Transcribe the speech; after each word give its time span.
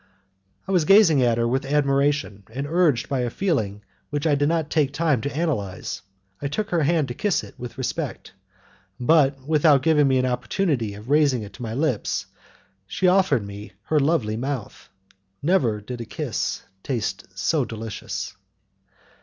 I 0.67 0.71
was 0.71 0.83
gazing 0.83 1.21
at 1.21 1.37
her 1.37 1.47
with 1.47 1.63
admiration, 1.63 2.41
and, 2.51 2.65
urged 2.67 3.07
by 3.07 3.19
a 3.19 3.29
feeling 3.29 3.83
which 4.09 4.25
I 4.25 4.33
did 4.33 4.49
not 4.49 4.71
take 4.71 4.91
time 4.91 5.21
to 5.21 5.35
analyze, 5.37 6.01
I 6.41 6.47
took 6.47 6.71
her 6.71 6.81
hand 6.81 7.07
to 7.09 7.13
kiss 7.13 7.43
it 7.43 7.53
with 7.59 7.77
respect, 7.77 8.33
but, 8.99 9.43
without 9.45 9.83
giving 9.83 10.07
me 10.07 10.17
an 10.17 10.25
opportunity 10.25 10.95
of 10.95 11.11
raising 11.11 11.43
it 11.43 11.53
to 11.53 11.61
my 11.61 11.75
lips, 11.75 12.25
she 12.87 13.07
offered 13.07 13.45
me 13.45 13.73
her 13.83 13.99
lovely 13.99 14.37
mouth. 14.37 14.89
Never 15.43 15.79
did 15.79 16.01
a 16.01 16.05
kiss 16.05 16.63
taste 16.81 17.27
so 17.35 17.63
delicious. 17.63 18.35